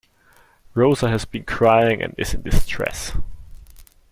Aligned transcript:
Rosa 0.73 1.09
has 1.11 1.25
been 1.25 1.43
crying 1.43 2.01
and 2.01 2.15
is 2.17 2.33
in 2.33 2.41
distress. 2.41 3.13